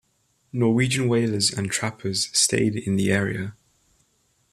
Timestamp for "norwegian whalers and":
0.51-1.69